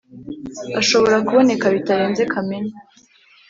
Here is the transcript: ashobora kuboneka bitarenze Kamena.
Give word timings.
ashobora 0.79 1.17
kuboneka 1.25 1.65
bitarenze 1.75 2.21
Kamena. 2.31 2.73